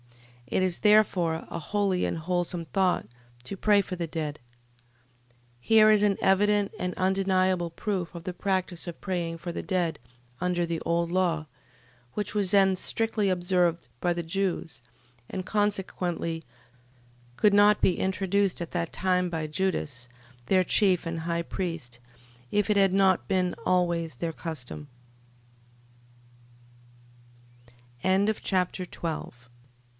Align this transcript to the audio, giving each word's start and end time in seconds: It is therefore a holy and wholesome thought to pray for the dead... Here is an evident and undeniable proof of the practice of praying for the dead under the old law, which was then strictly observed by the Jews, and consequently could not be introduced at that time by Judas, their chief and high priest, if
It 0.47 0.63
is 0.63 0.79
therefore 0.79 1.45
a 1.49 1.59
holy 1.59 2.03
and 2.05 2.17
wholesome 2.17 2.65
thought 2.65 3.05
to 3.43 3.55
pray 3.55 3.81
for 3.81 3.95
the 3.95 4.07
dead... 4.07 4.39
Here 5.61 5.89
is 5.91 6.03
an 6.03 6.17
evident 6.19 6.73
and 6.79 6.95
undeniable 6.97 7.69
proof 7.69 8.13
of 8.15 8.23
the 8.25 8.33
practice 8.33 8.87
of 8.87 8.99
praying 8.99 9.37
for 9.37 9.51
the 9.53 9.61
dead 9.63 9.99
under 10.41 10.65
the 10.65 10.81
old 10.81 11.11
law, 11.11 11.45
which 12.15 12.33
was 12.33 12.51
then 12.51 12.75
strictly 12.75 13.29
observed 13.29 13.87
by 14.01 14.11
the 14.11 14.23
Jews, 14.23 14.81
and 15.29 15.45
consequently 15.45 16.43
could 17.37 17.53
not 17.53 17.79
be 17.79 17.99
introduced 17.99 18.59
at 18.59 18.71
that 18.71 18.91
time 18.91 19.29
by 19.29 19.45
Judas, 19.47 20.09
their 20.47 20.63
chief 20.65 21.05
and 21.05 21.21
high 21.21 21.43
priest, 21.43 21.99
if 22.49 22.69